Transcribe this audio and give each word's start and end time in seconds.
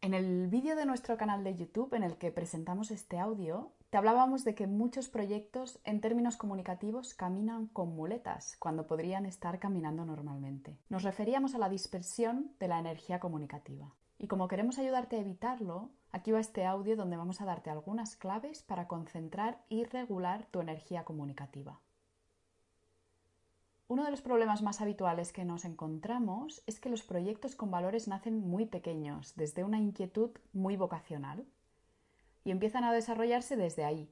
En 0.00 0.14
el 0.14 0.46
vídeo 0.46 0.76
de 0.76 0.86
nuestro 0.86 1.16
canal 1.16 1.42
de 1.42 1.56
YouTube 1.56 1.92
en 1.94 2.04
el 2.04 2.18
que 2.18 2.30
presentamos 2.30 2.92
este 2.92 3.18
audio, 3.18 3.72
te 3.90 3.98
hablábamos 3.98 4.44
de 4.44 4.54
que 4.54 4.68
muchos 4.68 5.08
proyectos 5.08 5.80
en 5.82 6.00
términos 6.00 6.36
comunicativos 6.36 7.14
caminan 7.14 7.66
con 7.66 7.88
muletas 7.96 8.56
cuando 8.60 8.86
podrían 8.86 9.26
estar 9.26 9.58
caminando 9.58 10.04
normalmente. 10.04 10.78
Nos 10.88 11.02
referíamos 11.02 11.56
a 11.56 11.58
la 11.58 11.68
dispersión 11.68 12.52
de 12.60 12.68
la 12.68 12.78
energía 12.78 13.18
comunicativa. 13.18 13.92
Y 14.18 14.28
como 14.28 14.46
queremos 14.46 14.78
ayudarte 14.78 15.16
a 15.16 15.20
evitarlo, 15.20 15.90
aquí 16.12 16.30
va 16.30 16.38
este 16.38 16.64
audio 16.64 16.94
donde 16.94 17.16
vamos 17.16 17.40
a 17.40 17.44
darte 17.44 17.70
algunas 17.70 18.14
claves 18.14 18.62
para 18.62 18.86
concentrar 18.86 19.64
y 19.68 19.82
regular 19.82 20.46
tu 20.52 20.60
energía 20.60 21.02
comunicativa. 21.02 21.80
Uno 23.88 24.04
de 24.04 24.10
los 24.10 24.20
problemas 24.20 24.62
más 24.62 24.80
habituales 24.80 25.32
que 25.32 25.44
nos 25.44 25.64
encontramos 25.64 26.60
es 26.66 26.80
que 26.80 26.88
los 26.88 27.04
proyectos 27.04 27.54
con 27.54 27.70
valores 27.70 28.08
nacen 28.08 28.40
muy 28.40 28.66
pequeños, 28.66 29.36
desde 29.36 29.62
una 29.62 29.78
inquietud 29.78 30.30
muy 30.52 30.76
vocacional, 30.76 31.46
y 32.42 32.50
empiezan 32.50 32.82
a 32.82 32.92
desarrollarse 32.92 33.56
desde 33.56 33.84
ahí, 33.84 34.10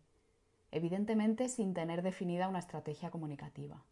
evidentemente 0.70 1.48
sin 1.48 1.74
tener 1.74 2.02
definida 2.02 2.48
una 2.48 2.60
estrategia 2.60 3.10
comunicativa. 3.10 3.82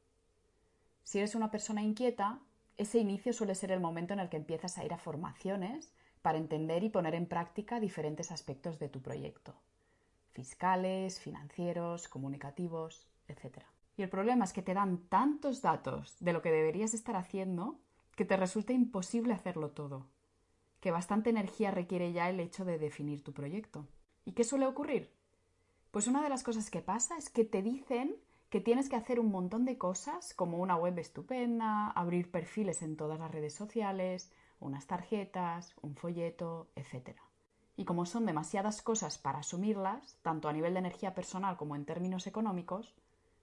Si 1.02 1.18
eres 1.18 1.34
una 1.34 1.50
persona 1.50 1.82
inquieta, 1.82 2.38
ese 2.76 2.98
inicio 2.98 3.32
suele 3.32 3.56
ser 3.56 3.72
el 3.72 3.80
momento 3.80 4.14
en 4.14 4.20
el 4.20 4.28
que 4.28 4.36
empiezas 4.36 4.78
a 4.78 4.84
ir 4.84 4.92
a 4.92 4.98
formaciones 4.98 5.92
para 6.22 6.38
entender 6.38 6.84
y 6.84 6.90
poner 6.90 7.16
en 7.16 7.26
práctica 7.26 7.80
diferentes 7.80 8.30
aspectos 8.30 8.78
de 8.78 8.88
tu 8.88 9.02
proyecto, 9.02 9.56
fiscales, 10.30 11.18
financieros, 11.18 12.06
comunicativos, 12.08 13.08
etc. 13.26 13.64
Y 13.96 14.02
el 14.02 14.08
problema 14.08 14.44
es 14.44 14.52
que 14.52 14.62
te 14.62 14.74
dan 14.74 14.98
tantos 15.08 15.62
datos 15.62 16.16
de 16.20 16.32
lo 16.32 16.42
que 16.42 16.50
deberías 16.50 16.94
estar 16.94 17.16
haciendo 17.16 17.78
que 18.16 18.24
te 18.24 18.36
resulta 18.36 18.72
imposible 18.72 19.32
hacerlo 19.32 19.70
todo, 19.70 20.06
que 20.80 20.90
bastante 20.90 21.30
energía 21.30 21.70
requiere 21.70 22.12
ya 22.12 22.28
el 22.28 22.40
hecho 22.40 22.64
de 22.64 22.78
definir 22.78 23.22
tu 23.22 23.32
proyecto. 23.32 23.86
¿Y 24.24 24.32
qué 24.32 24.44
suele 24.44 24.66
ocurrir? 24.66 25.10
Pues 25.90 26.06
una 26.06 26.22
de 26.22 26.28
las 26.28 26.42
cosas 26.42 26.70
que 26.70 26.80
pasa 26.80 27.16
es 27.16 27.28
que 27.28 27.44
te 27.44 27.62
dicen 27.62 28.16
que 28.48 28.60
tienes 28.60 28.88
que 28.88 28.96
hacer 28.96 29.18
un 29.18 29.30
montón 29.30 29.64
de 29.64 29.78
cosas 29.78 30.34
como 30.34 30.58
una 30.58 30.76
web 30.76 30.98
estupenda, 30.98 31.88
abrir 31.90 32.30
perfiles 32.30 32.82
en 32.82 32.96
todas 32.96 33.18
las 33.18 33.30
redes 33.30 33.54
sociales, 33.54 34.30
unas 34.60 34.86
tarjetas, 34.86 35.74
un 35.80 35.96
folleto, 35.96 36.70
etc. 36.76 37.18
Y 37.76 37.84
como 37.84 38.04
son 38.04 38.26
demasiadas 38.26 38.82
cosas 38.82 39.18
para 39.18 39.38
asumirlas, 39.38 40.18
tanto 40.22 40.48
a 40.48 40.52
nivel 40.52 40.74
de 40.74 40.80
energía 40.80 41.14
personal 41.14 41.56
como 41.56 41.76
en 41.76 41.86
términos 41.86 42.26
económicos, 42.26 42.94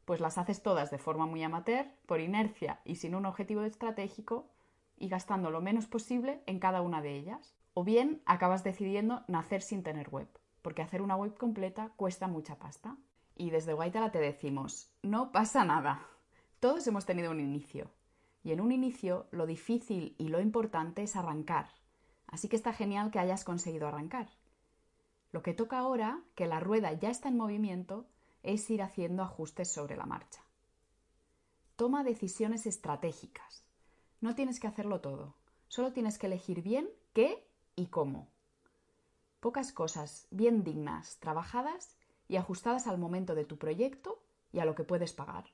pues 0.09 0.21
las 0.21 0.39
haces 0.39 0.63
todas 0.63 0.89
de 0.89 0.97
forma 0.97 1.27
muy 1.27 1.43
amateur, 1.43 1.85
por 2.07 2.19
inercia 2.19 2.79
y 2.83 2.95
sin 2.95 3.13
un 3.13 3.27
objetivo 3.27 3.61
estratégico, 3.61 4.49
y 4.97 5.07
gastando 5.07 5.51
lo 5.51 5.61
menos 5.61 5.85
posible 5.85 6.41
en 6.47 6.57
cada 6.57 6.81
una 6.81 7.03
de 7.03 7.15
ellas. 7.15 7.53
O 7.75 7.83
bien 7.83 8.23
acabas 8.25 8.63
decidiendo 8.63 9.23
nacer 9.27 9.61
sin 9.61 9.83
tener 9.83 10.09
web, 10.09 10.27
porque 10.63 10.81
hacer 10.81 11.03
una 11.03 11.15
web 11.15 11.37
completa 11.37 11.91
cuesta 11.95 12.27
mucha 12.27 12.57
pasta. 12.57 12.97
Y 13.35 13.51
desde 13.51 13.73
Guaitala 13.73 14.11
te 14.11 14.17
decimos, 14.17 14.91
no 15.03 15.31
pasa 15.31 15.63
nada. 15.63 16.07
Todos 16.59 16.87
hemos 16.87 17.05
tenido 17.05 17.29
un 17.29 17.39
inicio. 17.39 17.91
Y 18.41 18.51
en 18.51 18.61
un 18.61 18.71
inicio 18.71 19.27
lo 19.29 19.45
difícil 19.45 20.15
y 20.17 20.29
lo 20.29 20.41
importante 20.41 21.03
es 21.03 21.15
arrancar. 21.15 21.67
Así 22.25 22.49
que 22.49 22.55
está 22.55 22.73
genial 22.73 23.11
que 23.11 23.19
hayas 23.19 23.43
conseguido 23.43 23.87
arrancar. 23.87 24.27
Lo 25.31 25.43
que 25.43 25.53
toca 25.53 25.77
ahora, 25.77 26.23
que 26.33 26.47
la 26.47 26.59
rueda 26.59 26.93
ya 26.93 27.11
está 27.11 27.29
en 27.29 27.37
movimiento, 27.37 28.07
es 28.43 28.69
ir 28.69 28.81
haciendo 28.81 29.23
ajustes 29.23 29.71
sobre 29.71 29.95
la 29.95 30.05
marcha. 30.05 30.41
Toma 31.75 32.03
decisiones 32.03 32.65
estratégicas. 32.65 33.63
No 34.21 34.35
tienes 34.35 34.59
que 34.59 34.67
hacerlo 34.67 35.01
todo, 35.01 35.35
solo 35.67 35.93
tienes 35.93 36.17
que 36.17 36.27
elegir 36.27 36.61
bien 36.61 36.89
qué 37.13 37.47
y 37.75 37.87
cómo. 37.87 38.27
Pocas 39.39 39.71
cosas 39.71 40.27
bien 40.31 40.63
dignas, 40.63 41.17
trabajadas 41.19 41.95
y 42.27 42.35
ajustadas 42.35 42.87
al 42.87 42.97
momento 42.97 43.35
de 43.35 43.45
tu 43.45 43.57
proyecto 43.57 44.21
y 44.51 44.59
a 44.59 44.65
lo 44.65 44.75
que 44.75 44.83
puedes 44.83 45.13
pagar. 45.13 45.45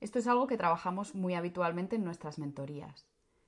Esto 0.00 0.18
es 0.18 0.26
algo 0.26 0.46
que 0.46 0.56
trabajamos 0.56 1.14
muy 1.14 1.34
habitualmente 1.34 1.96
en 1.96 2.04
nuestras 2.04 2.38
mentorías. 2.38 3.06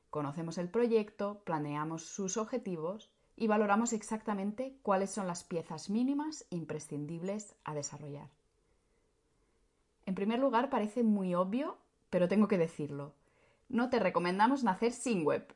Conocemos 0.08 0.56
el 0.58 0.70
proyecto, 0.70 1.42
planeamos 1.44 2.06
sus 2.06 2.36
objetivos 2.36 3.10
y 3.36 3.46
valoramos 3.46 3.92
exactamente 3.92 4.78
cuáles 4.82 5.10
son 5.10 5.26
las 5.26 5.44
piezas 5.44 5.90
mínimas 5.90 6.46
imprescindibles 6.50 7.56
a 7.64 7.74
desarrollar. 7.74 8.30
En 10.06 10.14
primer 10.14 10.38
lugar, 10.38 10.70
parece 10.70 11.02
muy 11.02 11.34
obvio, 11.34 11.78
pero 12.10 12.28
tengo 12.28 12.48
que 12.48 12.58
decirlo. 12.58 13.14
No 13.68 13.90
te 13.90 13.98
recomendamos 13.98 14.62
nacer 14.62 14.92
sin 14.92 15.24
web. 15.24 15.54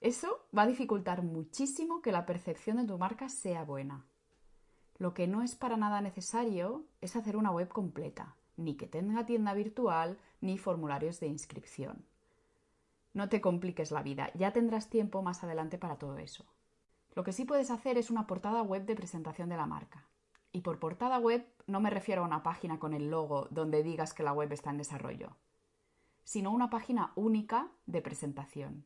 Eso 0.00 0.46
va 0.56 0.62
a 0.62 0.66
dificultar 0.66 1.22
muchísimo 1.22 2.02
que 2.02 2.12
la 2.12 2.26
percepción 2.26 2.76
de 2.76 2.86
tu 2.86 2.98
marca 2.98 3.28
sea 3.28 3.64
buena. 3.64 4.04
Lo 4.98 5.14
que 5.14 5.26
no 5.26 5.42
es 5.42 5.54
para 5.54 5.76
nada 5.76 6.00
necesario 6.00 6.84
es 7.00 7.16
hacer 7.16 7.36
una 7.36 7.50
web 7.50 7.68
completa, 7.68 8.36
ni 8.56 8.76
que 8.76 8.86
tenga 8.86 9.26
tienda 9.26 9.54
virtual, 9.54 10.18
ni 10.40 10.58
formularios 10.58 11.18
de 11.20 11.28
inscripción. 11.28 12.04
No 13.14 13.28
te 13.28 13.40
compliques 13.40 13.90
la 13.90 14.02
vida, 14.02 14.30
ya 14.34 14.52
tendrás 14.52 14.88
tiempo 14.88 15.22
más 15.22 15.42
adelante 15.44 15.78
para 15.78 15.96
todo 15.96 16.18
eso. 16.18 16.44
Lo 17.14 17.24
que 17.24 17.32
sí 17.32 17.44
puedes 17.44 17.70
hacer 17.70 17.98
es 17.98 18.10
una 18.10 18.26
portada 18.26 18.62
web 18.62 18.84
de 18.84 18.96
presentación 18.96 19.48
de 19.48 19.56
la 19.56 19.66
marca. 19.66 20.06
Y 20.52 20.60
por 20.60 20.78
portada 20.78 21.18
web 21.18 21.46
no 21.66 21.80
me 21.80 21.90
refiero 21.90 22.22
a 22.22 22.26
una 22.26 22.42
página 22.42 22.78
con 22.78 22.94
el 22.94 23.10
logo 23.10 23.48
donde 23.50 23.82
digas 23.82 24.14
que 24.14 24.22
la 24.22 24.32
web 24.32 24.52
está 24.52 24.70
en 24.70 24.78
desarrollo, 24.78 25.36
sino 26.24 26.50
una 26.50 26.70
página 26.70 27.12
única 27.14 27.70
de 27.86 28.02
presentación. 28.02 28.84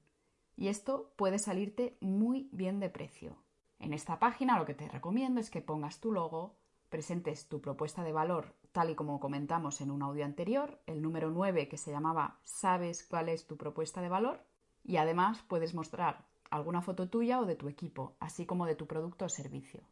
Y 0.57 0.69
esto 0.69 1.13
puede 1.17 1.39
salirte 1.39 1.99
muy 2.01 2.49
bien 2.53 2.81
de 2.81 2.89
precio. 2.89 3.37
En 3.79 3.93
esta 3.93 4.19
página 4.19 4.59
lo 4.59 4.65
que 4.65 4.75
te 4.75 4.89
recomiendo 4.89 5.41
es 5.41 5.51
que 5.51 5.61
pongas 5.61 6.01
tu 6.01 6.13
logo, 6.13 6.57
presentes 6.89 7.49
tu 7.49 7.61
propuesta 7.61 8.03
de 8.05 8.13
valor 8.13 8.55
tal 8.77 8.91
y 8.91 8.95
como 8.95 9.21
comentamos 9.21 9.81
en 9.81 9.91
un 9.91 10.03
audio 10.03 10.27
anterior, 10.27 10.79
el 10.85 11.01
número 11.01 11.31
9 11.31 11.67
que 11.67 11.79
se 11.79 11.91
llamaba 11.91 12.41
¿Sabes 12.45 13.07
cuál 13.09 13.31
es 13.31 13.47
tu 13.47 13.57
propuesta 13.57 14.03
de 14.03 14.11
valor? 14.11 14.45
Y 14.85 14.99
además 14.99 15.43
puedes 15.49 15.73
mostrar 15.73 16.27
alguna 16.51 16.83
foto 16.83 17.09
tuya 17.09 17.41
o 17.41 17.47
de 17.47 17.57
tu 17.57 17.69
equipo, 17.69 18.17
así 18.21 18.47
como 18.47 18.67
de 18.67 18.75
tu 18.75 18.87
producto 18.87 19.25
o 19.25 19.29
servicio. 19.29 19.83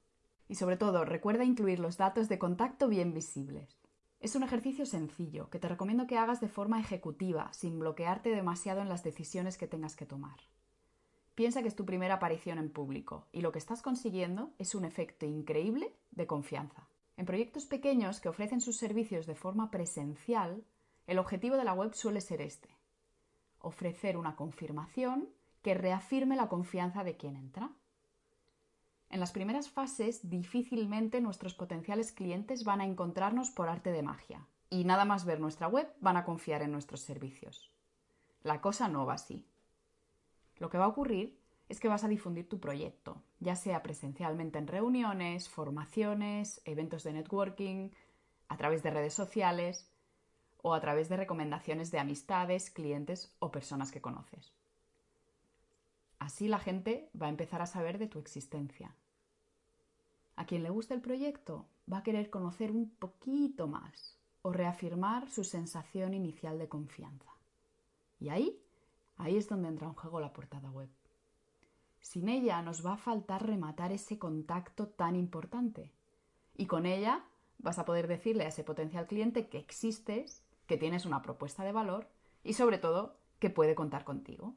Y 0.48 0.56
sobre 0.56 0.76
todo, 0.76 1.04
recuerda 1.04 1.44
incluir 1.44 1.78
los 1.78 1.96
datos 1.96 2.28
de 2.28 2.38
contacto 2.38 2.88
bien 2.88 3.14
visibles. 3.14 3.80
Es 4.20 4.34
un 4.36 4.42
ejercicio 4.42 4.86
sencillo 4.86 5.50
que 5.50 5.58
te 5.58 5.68
recomiendo 5.68 6.06
que 6.06 6.18
hagas 6.18 6.40
de 6.40 6.48
forma 6.48 6.80
ejecutiva, 6.80 7.52
sin 7.52 7.78
bloquearte 7.78 8.30
demasiado 8.30 8.80
en 8.80 8.88
las 8.88 9.02
decisiones 9.02 9.58
que 9.58 9.66
tengas 9.66 9.96
que 9.96 10.06
tomar. 10.06 10.38
Piensa 11.34 11.62
que 11.62 11.68
es 11.68 11.76
tu 11.76 11.84
primera 11.84 12.14
aparición 12.14 12.58
en 12.58 12.70
público 12.70 13.26
y 13.32 13.40
lo 13.40 13.50
que 13.52 13.58
estás 13.58 13.82
consiguiendo 13.82 14.54
es 14.58 14.74
un 14.74 14.84
efecto 14.84 15.26
increíble 15.26 15.94
de 16.12 16.26
confianza. 16.26 16.88
En 17.16 17.26
proyectos 17.26 17.66
pequeños 17.66 18.20
que 18.20 18.28
ofrecen 18.28 18.60
sus 18.60 18.76
servicios 18.76 19.26
de 19.26 19.34
forma 19.34 19.70
presencial, 19.70 20.64
el 21.06 21.18
objetivo 21.18 21.56
de 21.56 21.64
la 21.64 21.74
web 21.74 21.92
suele 21.94 22.20
ser 22.20 22.40
este. 22.40 22.68
Ofrecer 23.58 24.16
una 24.16 24.36
confirmación 24.36 25.28
que 25.64 25.74
reafirme 25.74 26.36
la 26.36 26.48
confianza 26.48 27.02
de 27.02 27.16
quien 27.16 27.36
entra. 27.36 27.72
En 29.08 29.18
las 29.18 29.32
primeras 29.32 29.70
fases 29.70 30.28
difícilmente 30.28 31.22
nuestros 31.22 31.54
potenciales 31.54 32.12
clientes 32.12 32.64
van 32.64 32.82
a 32.82 32.84
encontrarnos 32.84 33.50
por 33.50 33.70
arte 33.70 33.90
de 33.90 34.02
magia 34.02 34.46
y 34.68 34.84
nada 34.84 35.06
más 35.06 35.24
ver 35.24 35.40
nuestra 35.40 35.66
web 35.66 35.90
van 36.00 36.18
a 36.18 36.24
confiar 36.24 36.60
en 36.60 36.70
nuestros 36.70 37.00
servicios. 37.00 37.72
La 38.42 38.60
cosa 38.60 38.88
no 38.88 39.06
va 39.06 39.14
así. 39.14 39.46
Lo 40.58 40.68
que 40.68 40.76
va 40.76 40.84
a 40.84 40.88
ocurrir 40.88 41.40
es 41.70 41.80
que 41.80 41.88
vas 41.88 42.04
a 42.04 42.08
difundir 42.08 42.46
tu 42.46 42.60
proyecto, 42.60 43.22
ya 43.40 43.56
sea 43.56 43.82
presencialmente 43.82 44.58
en 44.58 44.66
reuniones, 44.66 45.48
formaciones, 45.48 46.60
eventos 46.66 47.04
de 47.04 47.14
networking, 47.14 47.90
a 48.48 48.58
través 48.58 48.82
de 48.82 48.90
redes 48.90 49.14
sociales 49.14 49.90
o 50.60 50.74
a 50.74 50.80
través 50.82 51.08
de 51.08 51.16
recomendaciones 51.16 51.90
de 51.90 52.00
amistades, 52.00 52.70
clientes 52.70 53.34
o 53.38 53.50
personas 53.50 53.90
que 53.90 54.02
conoces. 54.02 54.52
Así 56.24 56.48
la 56.48 56.58
gente 56.58 57.10
va 57.20 57.26
a 57.26 57.28
empezar 57.28 57.60
a 57.60 57.66
saber 57.66 57.98
de 57.98 58.06
tu 58.06 58.18
existencia. 58.18 58.96
A 60.36 60.46
quien 60.46 60.62
le 60.62 60.70
guste 60.70 60.94
el 60.94 61.02
proyecto 61.02 61.68
va 61.92 61.98
a 61.98 62.02
querer 62.02 62.30
conocer 62.30 62.70
un 62.70 62.88
poquito 62.88 63.66
más 63.66 64.18
o 64.40 64.50
reafirmar 64.50 65.28
su 65.28 65.44
sensación 65.44 66.14
inicial 66.14 66.58
de 66.58 66.66
confianza. 66.66 67.30
Y 68.18 68.30
ahí, 68.30 68.58
ahí 69.18 69.36
es 69.36 69.50
donde 69.50 69.68
entra 69.68 69.86
en 69.86 69.92
juego 69.92 70.18
la 70.18 70.32
portada 70.32 70.70
web. 70.70 70.88
Sin 72.00 72.30
ella 72.30 72.62
nos 72.62 72.84
va 72.86 72.94
a 72.94 73.04
faltar 73.08 73.46
rematar 73.46 73.92
ese 73.92 74.18
contacto 74.18 74.88
tan 74.88 75.16
importante. 75.16 75.92
Y 76.56 76.64
con 76.64 76.86
ella 76.86 77.22
vas 77.58 77.78
a 77.78 77.84
poder 77.84 78.08
decirle 78.08 78.44
a 78.44 78.48
ese 78.48 78.64
potencial 78.64 79.06
cliente 79.06 79.50
que 79.50 79.58
existes, 79.58 80.42
que 80.66 80.78
tienes 80.78 81.04
una 81.04 81.20
propuesta 81.20 81.64
de 81.64 81.72
valor 81.72 82.08
y 82.42 82.54
sobre 82.54 82.78
todo 82.78 83.18
que 83.40 83.50
puede 83.50 83.74
contar 83.74 84.04
contigo. 84.04 84.54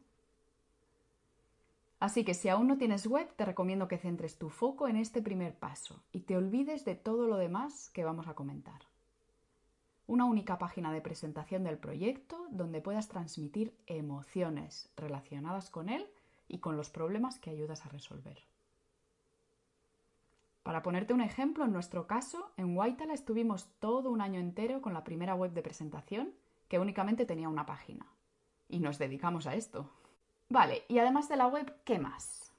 Así 1.99 2.23
que 2.23 2.35
si 2.35 2.49
aún 2.49 2.67
no 2.67 2.77
tienes 2.77 3.07
web, 3.07 3.27
te 3.35 3.45
recomiendo 3.45 3.87
que 3.87 3.97
centres 3.97 4.37
tu 4.37 4.49
foco 4.49 4.87
en 4.87 4.97
este 4.97 5.21
primer 5.21 5.57
paso 5.57 6.03
y 6.11 6.21
te 6.21 6.37
olvides 6.37 6.85
de 6.85 6.95
todo 6.95 7.27
lo 7.27 7.37
demás 7.37 7.89
que 7.89 8.03
vamos 8.03 8.27
a 8.27 8.35
comentar. 8.35 8.81
Una 10.05 10.25
única 10.25 10.59
página 10.59 10.93
de 10.93 11.01
presentación 11.01 11.63
del 11.63 11.79
proyecto 11.79 12.47
donde 12.51 12.81
puedas 12.81 13.07
transmitir 13.07 13.75
emociones 13.87 14.91
relacionadas 14.95 15.69
con 15.71 15.89
él 15.89 16.07
y 16.47 16.59
con 16.59 16.77
los 16.77 16.89
problemas 16.89 17.39
que 17.39 17.49
ayudas 17.49 17.85
a 17.85 17.89
resolver. 17.89 18.43
Para 20.61 20.83
ponerte 20.83 21.13
un 21.13 21.21
ejemplo, 21.21 21.65
en 21.65 21.71
nuestro 21.71 22.07
caso, 22.07 22.51
en 22.57 22.77
Waitala 22.77 23.13
estuvimos 23.13 23.69
todo 23.79 24.11
un 24.11 24.21
año 24.21 24.39
entero 24.39 24.81
con 24.81 24.93
la 24.93 25.03
primera 25.03 25.33
web 25.33 25.51
de 25.53 25.61
presentación 25.61 26.33
que 26.67 26.77
únicamente 26.77 27.25
tenía 27.25 27.49
una 27.49 27.65
página. 27.65 28.05
Y 28.69 28.79
nos 28.79 28.97
dedicamos 28.97 29.47
a 29.47 29.55
esto. 29.55 29.89
Vale, 30.49 30.83
y 30.87 30.99
además 30.99 31.27
de 31.29 31.37
la 31.37 31.47
web, 31.47 31.73
¿qué 31.83 31.99
más? 31.99 32.51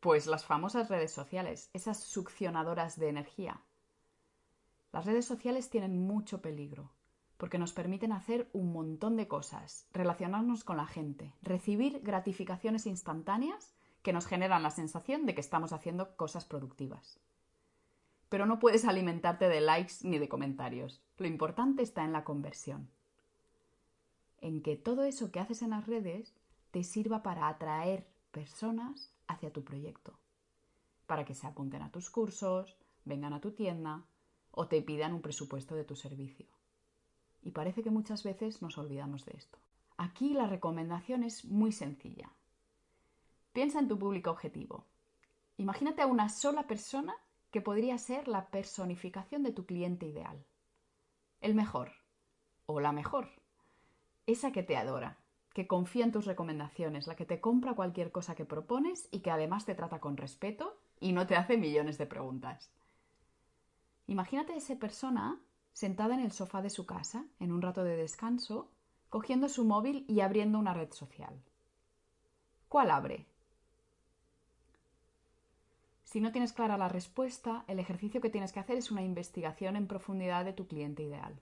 Pues 0.00 0.26
las 0.26 0.44
famosas 0.44 0.88
redes 0.88 1.12
sociales, 1.12 1.70
esas 1.72 1.98
succionadoras 1.98 2.98
de 2.98 3.08
energía. 3.08 3.60
Las 4.92 5.06
redes 5.06 5.26
sociales 5.26 5.68
tienen 5.68 6.06
mucho 6.06 6.40
peligro, 6.40 6.92
porque 7.36 7.58
nos 7.58 7.72
permiten 7.72 8.12
hacer 8.12 8.48
un 8.52 8.72
montón 8.72 9.16
de 9.16 9.28
cosas, 9.28 9.88
relacionarnos 9.92 10.64
con 10.64 10.76
la 10.76 10.86
gente, 10.86 11.32
recibir 11.42 12.00
gratificaciones 12.02 12.86
instantáneas 12.86 13.74
que 14.02 14.12
nos 14.12 14.26
generan 14.26 14.62
la 14.62 14.70
sensación 14.70 15.26
de 15.26 15.34
que 15.34 15.40
estamos 15.40 15.72
haciendo 15.72 16.16
cosas 16.16 16.44
productivas 16.44 17.20
pero 18.28 18.46
no 18.46 18.58
puedes 18.58 18.84
alimentarte 18.84 19.48
de 19.48 19.60
likes 19.60 19.94
ni 20.02 20.18
de 20.18 20.28
comentarios. 20.28 21.02
Lo 21.18 21.26
importante 21.26 21.82
está 21.82 22.04
en 22.04 22.12
la 22.12 22.24
conversión. 22.24 22.90
En 24.40 24.62
que 24.62 24.76
todo 24.76 25.04
eso 25.04 25.30
que 25.30 25.40
haces 25.40 25.62
en 25.62 25.70
las 25.70 25.86
redes 25.86 26.34
te 26.76 26.84
sirva 26.84 27.22
para 27.22 27.48
atraer 27.48 28.06
personas 28.30 29.10
hacia 29.28 29.50
tu 29.50 29.64
proyecto. 29.64 30.12
Para 31.06 31.24
que 31.24 31.34
se 31.34 31.46
apunten 31.46 31.80
a 31.80 31.90
tus 31.90 32.10
cursos, 32.10 32.76
vengan 33.06 33.32
a 33.32 33.40
tu 33.40 33.52
tienda 33.52 34.04
o 34.50 34.68
te 34.68 34.82
pidan 34.82 35.14
un 35.14 35.22
presupuesto 35.22 35.74
de 35.74 35.84
tu 35.84 35.96
servicio. 35.96 36.44
Y 37.40 37.52
parece 37.52 37.82
que 37.82 37.88
muchas 37.88 38.24
veces 38.24 38.60
nos 38.60 38.76
olvidamos 38.76 39.24
de 39.24 39.38
esto. 39.38 39.56
Aquí 39.96 40.34
la 40.34 40.48
recomendación 40.48 41.22
es 41.22 41.46
muy 41.46 41.72
sencilla. 41.72 42.30
Piensa 43.54 43.78
en 43.78 43.88
tu 43.88 43.98
público 43.98 44.30
objetivo. 44.30 44.84
Imagínate 45.56 46.02
a 46.02 46.06
una 46.06 46.28
sola 46.28 46.66
persona 46.66 47.14
que 47.50 47.62
podría 47.62 47.96
ser 47.96 48.28
la 48.28 48.50
personificación 48.50 49.42
de 49.44 49.52
tu 49.52 49.64
cliente 49.64 50.04
ideal. 50.04 50.44
El 51.40 51.54
mejor 51.54 51.92
o 52.66 52.80
la 52.80 52.92
mejor. 52.92 53.30
Esa 54.26 54.52
que 54.52 54.62
te 54.62 54.76
adora, 54.76 55.16
que 55.56 55.66
confía 55.66 56.04
en 56.04 56.12
tus 56.12 56.26
recomendaciones, 56.26 57.06
la 57.06 57.16
que 57.16 57.24
te 57.24 57.40
compra 57.40 57.72
cualquier 57.72 58.12
cosa 58.12 58.34
que 58.34 58.44
propones 58.44 59.08
y 59.10 59.20
que 59.20 59.30
además 59.30 59.64
te 59.64 59.74
trata 59.74 60.00
con 60.00 60.18
respeto 60.18 60.78
y 61.00 61.12
no 61.12 61.26
te 61.26 61.34
hace 61.34 61.56
millones 61.56 61.96
de 61.96 62.04
preguntas. 62.04 62.70
Imagínate 64.06 64.52
a 64.52 64.56
esa 64.56 64.76
persona 64.76 65.40
sentada 65.72 66.12
en 66.12 66.20
el 66.20 66.32
sofá 66.32 66.60
de 66.60 66.68
su 66.68 66.84
casa, 66.84 67.24
en 67.40 67.52
un 67.52 67.62
rato 67.62 67.84
de 67.84 67.96
descanso, 67.96 68.70
cogiendo 69.08 69.48
su 69.48 69.64
móvil 69.64 70.04
y 70.08 70.20
abriendo 70.20 70.58
una 70.58 70.74
red 70.74 70.92
social. 70.92 71.42
¿Cuál 72.68 72.90
abre? 72.90 73.24
Si 76.04 76.20
no 76.20 76.32
tienes 76.32 76.52
clara 76.52 76.76
la 76.76 76.90
respuesta, 76.90 77.64
el 77.66 77.78
ejercicio 77.78 78.20
que 78.20 78.28
tienes 78.28 78.52
que 78.52 78.60
hacer 78.60 78.76
es 78.76 78.90
una 78.90 79.00
investigación 79.00 79.76
en 79.76 79.86
profundidad 79.86 80.44
de 80.44 80.52
tu 80.52 80.66
cliente 80.66 81.02
ideal. 81.02 81.40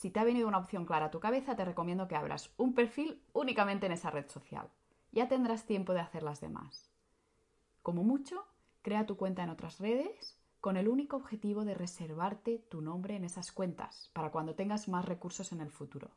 Si 0.00 0.08
te 0.08 0.18
ha 0.18 0.24
venido 0.24 0.48
una 0.48 0.56
opción 0.56 0.86
clara 0.86 1.06
a 1.06 1.10
tu 1.10 1.20
cabeza, 1.20 1.56
te 1.56 1.64
recomiendo 1.66 2.08
que 2.08 2.16
abras 2.16 2.54
un 2.56 2.72
perfil 2.72 3.22
únicamente 3.34 3.84
en 3.84 3.92
esa 3.92 4.10
red 4.10 4.26
social. 4.30 4.70
Ya 5.12 5.28
tendrás 5.28 5.66
tiempo 5.66 5.92
de 5.92 6.00
hacer 6.00 6.22
las 6.22 6.40
demás. 6.40 6.90
Como 7.82 8.02
mucho, 8.02 8.46
crea 8.80 9.04
tu 9.04 9.18
cuenta 9.18 9.42
en 9.42 9.50
otras 9.50 9.78
redes 9.78 10.40
con 10.62 10.78
el 10.78 10.88
único 10.88 11.16
objetivo 11.16 11.66
de 11.66 11.74
reservarte 11.74 12.64
tu 12.70 12.80
nombre 12.80 13.14
en 13.14 13.24
esas 13.24 13.52
cuentas 13.52 14.08
para 14.14 14.30
cuando 14.30 14.54
tengas 14.54 14.88
más 14.88 15.04
recursos 15.04 15.52
en 15.52 15.60
el 15.60 15.70
futuro. 15.70 16.08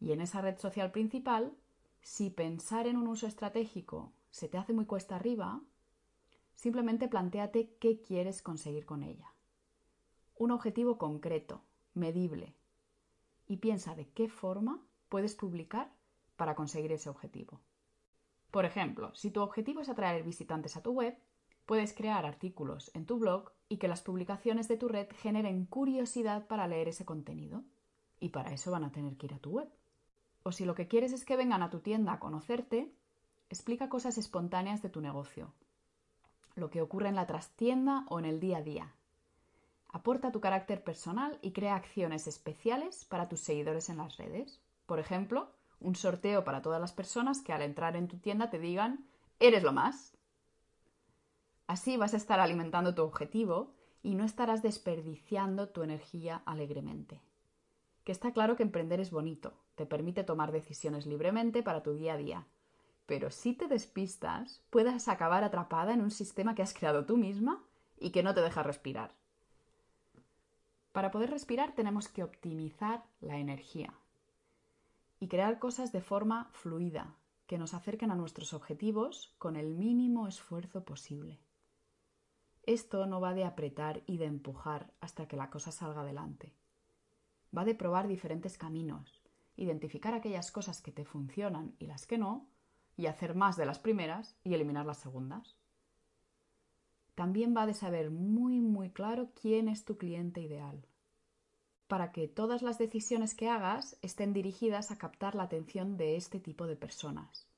Y 0.00 0.10
en 0.10 0.20
esa 0.20 0.40
red 0.40 0.58
social 0.58 0.90
principal, 0.90 1.56
si 2.02 2.30
pensar 2.30 2.88
en 2.88 2.96
un 2.96 3.06
uso 3.06 3.28
estratégico 3.28 4.12
se 4.32 4.48
te 4.48 4.58
hace 4.58 4.72
muy 4.72 4.86
cuesta 4.86 5.14
arriba, 5.14 5.60
simplemente 6.56 7.06
planteate 7.06 7.76
qué 7.78 8.00
quieres 8.00 8.42
conseguir 8.42 8.86
con 8.86 9.04
ella. 9.04 9.32
Un 10.36 10.50
objetivo 10.50 10.98
concreto, 10.98 11.62
medible, 11.96 12.54
y 13.46 13.56
piensa 13.58 13.94
de 13.94 14.08
qué 14.08 14.28
forma 14.28 14.82
puedes 15.08 15.34
publicar 15.34 15.92
para 16.36 16.54
conseguir 16.54 16.92
ese 16.92 17.08
objetivo. 17.08 17.60
Por 18.50 18.64
ejemplo, 18.64 19.14
si 19.14 19.30
tu 19.30 19.40
objetivo 19.40 19.80
es 19.80 19.88
atraer 19.88 20.22
visitantes 20.22 20.76
a 20.76 20.82
tu 20.82 20.92
web, 20.92 21.18
puedes 21.64 21.92
crear 21.92 22.24
artículos 22.24 22.90
en 22.94 23.06
tu 23.06 23.18
blog 23.18 23.52
y 23.68 23.78
que 23.78 23.88
las 23.88 24.02
publicaciones 24.02 24.68
de 24.68 24.76
tu 24.76 24.88
red 24.88 25.08
generen 25.16 25.66
curiosidad 25.66 26.46
para 26.46 26.68
leer 26.68 26.88
ese 26.88 27.04
contenido. 27.04 27.64
Y 28.20 28.30
para 28.30 28.52
eso 28.52 28.70
van 28.70 28.84
a 28.84 28.92
tener 28.92 29.16
que 29.16 29.26
ir 29.26 29.34
a 29.34 29.38
tu 29.38 29.50
web. 29.50 29.68
O 30.42 30.52
si 30.52 30.64
lo 30.64 30.74
que 30.74 30.88
quieres 30.88 31.12
es 31.12 31.24
que 31.24 31.36
vengan 31.36 31.62
a 31.62 31.70
tu 31.70 31.80
tienda 31.80 32.12
a 32.12 32.20
conocerte, 32.20 32.94
Explica 33.48 33.88
cosas 33.88 34.18
espontáneas 34.18 34.82
de 34.82 34.88
tu 34.88 35.00
negocio, 35.00 35.52
lo 36.56 36.68
que 36.68 36.82
ocurre 36.82 37.08
en 37.08 37.14
la 37.14 37.26
trastienda 37.26 38.04
o 38.08 38.18
en 38.18 38.24
el 38.24 38.40
día 38.40 38.58
a 38.58 38.62
día. 38.62 38.94
Aporta 39.96 40.30
tu 40.30 40.40
carácter 40.40 40.84
personal 40.84 41.38
y 41.40 41.52
crea 41.52 41.74
acciones 41.74 42.26
especiales 42.26 43.06
para 43.06 43.30
tus 43.30 43.40
seguidores 43.40 43.88
en 43.88 43.96
las 43.96 44.18
redes. 44.18 44.60
Por 44.84 44.98
ejemplo, 44.98 45.48
un 45.80 45.96
sorteo 45.96 46.44
para 46.44 46.60
todas 46.60 46.82
las 46.82 46.92
personas 46.92 47.40
que 47.40 47.54
al 47.54 47.62
entrar 47.62 47.96
en 47.96 48.06
tu 48.06 48.18
tienda 48.18 48.50
te 48.50 48.58
digan 48.58 49.06
Eres 49.40 49.62
lo 49.62 49.72
más. 49.72 50.14
Así 51.66 51.96
vas 51.96 52.12
a 52.12 52.18
estar 52.18 52.40
alimentando 52.40 52.94
tu 52.94 53.04
objetivo 53.04 53.72
y 54.02 54.16
no 54.16 54.26
estarás 54.26 54.62
desperdiciando 54.62 55.70
tu 55.70 55.82
energía 55.82 56.42
alegremente. 56.44 57.22
Que 58.04 58.12
está 58.12 58.34
claro 58.34 58.54
que 58.54 58.64
emprender 58.64 59.00
es 59.00 59.10
bonito, 59.10 59.54
te 59.76 59.86
permite 59.86 60.24
tomar 60.24 60.52
decisiones 60.52 61.06
libremente 61.06 61.62
para 61.62 61.82
tu 61.82 61.94
día 61.94 62.12
a 62.12 62.18
día, 62.18 62.46
pero 63.06 63.30
si 63.30 63.54
te 63.54 63.66
despistas, 63.66 64.62
puedas 64.68 65.08
acabar 65.08 65.42
atrapada 65.42 65.94
en 65.94 66.02
un 66.02 66.10
sistema 66.10 66.54
que 66.54 66.60
has 66.60 66.74
creado 66.74 67.06
tú 67.06 67.16
misma 67.16 67.64
y 67.98 68.10
que 68.10 68.22
no 68.22 68.34
te 68.34 68.42
deja 68.42 68.62
respirar. 68.62 69.14
Para 70.96 71.10
poder 71.10 71.28
respirar 71.28 71.74
tenemos 71.74 72.08
que 72.08 72.22
optimizar 72.22 73.04
la 73.20 73.36
energía 73.36 73.92
y 75.20 75.28
crear 75.28 75.58
cosas 75.58 75.92
de 75.92 76.00
forma 76.00 76.48
fluida, 76.52 77.14
que 77.46 77.58
nos 77.58 77.74
acerquen 77.74 78.10
a 78.10 78.14
nuestros 78.14 78.54
objetivos 78.54 79.34
con 79.36 79.56
el 79.56 79.74
mínimo 79.74 80.26
esfuerzo 80.26 80.86
posible. 80.86 81.38
Esto 82.62 83.04
no 83.04 83.20
va 83.20 83.34
de 83.34 83.44
apretar 83.44 84.04
y 84.06 84.16
de 84.16 84.24
empujar 84.24 84.90
hasta 85.02 85.28
que 85.28 85.36
la 85.36 85.50
cosa 85.50 85.70
salga 85.70 86.00
adelante. 86.00 86.54
Va 87.54 87.66
de 87.66 87.74
probar 87.74 88.08
diferentes 88.08 88.56
caminos, 88.56 89.22
identificar 89.54 90.14
aquellas 90.14 90.50
cosas 90.50 90.80
que 90.80 90.92
te 90.92 91.04
funcionan 91.04 91.76
y 91.78 91.88
las 91.88 92.06
que 92.06 92.16
no, 92.16 92.48
y 92.96 93.04
hacer 93.04 93.34
más 93.34 93.58
de 93.58 93.66
las 93.66 93.78
primeras 93.78 94.34
y 94.44 94.54
eliminar 94.54 94.86
las 94.86 94.96
segundas. 94.96 95.58
También 97.16 97.56
va 97.56 97.66
de 97.66 97.74
saber 97.74 98.10
muy 98.10 98.60
muy 98.60 98.90
claro 98.90 99.30
quién 99.40 99.66
es 99.66 99.84
tu 99.84 99.98
cliente 99.98 100.40
ideal, 100.40 100.86
para 101.88 102.12
que 102.12 102.28
todas 102.28 102.62
las 102.62 102.78
decisiones 102.78 103.34
que 103.34 103.48
hagas 103.48 103.98
estén 104.02 104.32
dirigidas 104.32 104.92
a 104.92 104.98
captar 104.98 105.34
la 105.34 105.42
atención 105.42 105.96
de 105.96 106.14
este 106.14 106.38
tipo 106.38 106.68
de 106.68 106.76
personas 106.76 107.48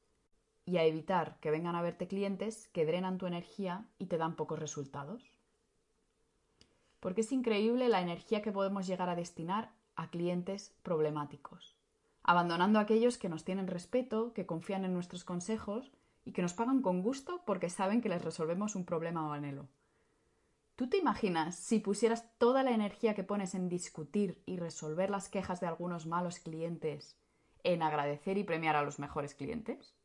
y 0.64 0.78
a 0.78 0.84
evitar 0.84 1.38
que 1.40 1.50
vengan 1.50 1.74
a 1.74 1.82
verte 1.82 2.08
clientes 2.08 2.68
que 2.68 2.86
drenan 2.86 3.18
tu 3.18 3.26
energía 3.26 3.86
y 3.98 4.06
te 4.06 4.16
dan 4.16 4.34
pocos 4.34 4.58
resultados. 4.58 5.30
Porque 7.00 7.20
es 7.20 7.32
increíble 7.32 7.90
la 7.90 8.00
energía 8.00 8.40
que 8.40 8.52
podemos 8.52 8.86
llegar 8.86 9.10
a 9.10 9.16
destinar 9.16 9.74
a 9.96 10.08
clientes 10.08 10.72
problemáticos 10.82 11.78
abandonando 12.28 12.78
a 12.78 12.82
aquellos 12.82 13.16
que 13.16 13.30
nos 13.30 13.42
tienen 13.42 13.68
respeto, 13.68 14.34
que 14.34 14.44
confían 14.44 14.84
en 14.84 14.92
nuestros 14.92 15.24
consejos 15.24 15.90
y 16.28 16.32
que 16.32 16.42
nos 16.42 16.52
pagan 16.52 16.82
con 16.82 17.00
gusto 17.00 17.42
porque 17.46 17.70
saben 17.70 18.02
que 18.02 18.10
les 18.10 18.22
resolvemos 18.22 18.76
un 18.76 18.84
problema 18.84 19.26
o 19.26 19.32
anhelo. 19.32 19.66
¿Tú 20.76 20.86
te 20.86 20.98
imaginas 20.98 21.56
si 21.56 21.80
pusieras 21.80 22.36
toda 22.36 22.62
la 22.62 22.72
energía 22.72 23.14
que 23.14 23.24
pones 23.24 23.54
en 23.54 23.70
discutir 23.70 24.42
y 24.44 24.58
resolver 24.58 25.08
las 25.08 25.30
quejas 25.30 25.60
de 25.60 25.68
algunos 25.68 26.04
malos 26.04 26.38
clientes 26.38 27.18
en 27.64 27.82
agradecer 27.82 28.36
y 28.36 28.44
premiar 28.44 28.76
a 28.76 28.82
los 28.82 28.98
mejores 28.98 29.34
clientes? 29.34 29.96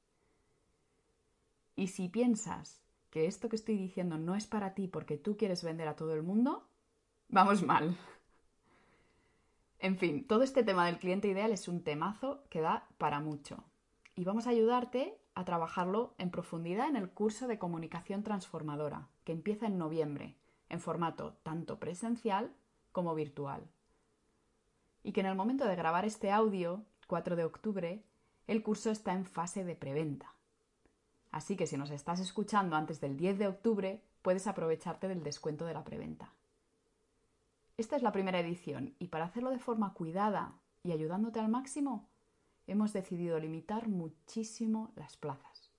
Y 1.75 1.87
si 1.87 2.07
piensas 2.07 2.81
que 3.09 3.25
esto 3.25 3.49
que 3.49 3.57
estoy 3.57 3.75
diciendo 3.75 4.17
no 4.17 4.35
es 4.35 4.47
para 4.47 4.73
ti 4.73 4.87
porque 4.87 5.17
tú 5.17 5.35
quieres 5.35 5.61
vender 5.61 5.89
a 5.89 5.97
todo 5.97 6.13
el 6.13 6.23
mundo, 6.23 6.69
vamos 7.27 7.63
mal. 7.63 7.97
En 9.77 9.97
fin, 9.97 10.25
todo 10.25 10.43
este 10.43 10.63
tema 10.63 10.85
del 10.85 10.99
cliente 10.99 11.27
ideal 11.27 11.51
es 11.51 11.67
un 11.67 11.83
temazo 11.83 12.45
que 12.49 12.61
da 12.61 12.87
para 12.97 13.19
mucho. 13.19 13.65
Y 14.15 14.25
vamos 14.25 14.45
a 14.45 14.51
ayudarte 14.51 15.17
a 15.35 15.43
trabajarlo 15.43 16.13
en 16.17 16.29
profundidad 16.29 16.87
en 16.87 16.95
el 16.95 17.09
curso 17.09 17.47
de 17.47 17.57
comunicación 17.57 18.23
transformadora, 18.23 19.07
que 19.23 19.31
empieza 19.31 19.65
en 19.65 19.77
noviembre, 19.77 20.35
en 20.69 20.79
formato 20.79 21.33
tanto 21.43 21.79
presencial 21.79 22.53
como 22.91 23.15
virtual. 23.15 23.63
Y 25.01 25.11
que 25.11 25.21
en 25.21 25.25
el 25.25 25.35
momento 25.35 25.65
de 25.65 25.75
grabar 25.75 26.05
este 26.05 26.31
audio, 26.31 26.85
4 27.07 27.35
de 27.35 27.43
octubre, 27.43 28.03
el 28.47 28.61
curso 28.61 28.91
está 28.91 29.13
en 29.13 29.25
fase 29.25 29.63
de 29.63 29.75
preventa. 29.75 30.33
Así 31.31 31.55
que 31.55 31.65
si 31.65 31.77
nos 31.77 31.89
estás 31.89 32.19
escuchando 32.19 32.75
antes 32.75 33.01
del 33.01 33.17
10 33.17 33.39
de 33.39 33.47
octubre, 33.47 34.03
puedes 34.21 34.45
aprovecharte 34.45 35.07
del 35.07 35.23
descuento 35.23 35.65
de 35.65 35.73
la 35.73 35.83
preventa. 35.83 36.31
Esta 37.77 37.95
es 37.95 38.03
la 38.03 38.11
primera 38.11 38.39
edición 38.39 38.93
y 38.99 39.07
para 39.07 39.25
hacerlo 39.25 39.49
de 39.49 39.57
forma 39.57 39.93
cuidada 39.93 40.53
y 40.83 40.91
ayudándote 40.91 41.39
al 41.39 41.49
máximo, 41.49 42.07
hemos 42.67 42.93
decidido 42.93 43.39
limitar 43.39 43.87
muchísimo 43.87 44.91
las 44.95 45.17
plazas. 45.17 45.71